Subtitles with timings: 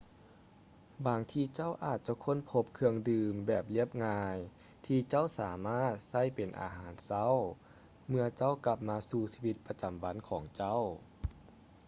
[1.07, 4.37] ບາງທີເຈົ້າອາດຈະຄົ້ນພົບເຄື່ອງດື່ມແບບລຽບງ່າຍ
[4.85, 7.35] ທີ່ເຈົ້າສາມາດໃຊ້ເປັນອາຫານເຊົ້າ
[8.07, 10.81] ເມື່ອເຈົ້າກັບມາສູ່ຊີວິດປະຈຳວັນຂອງເຈົ້າ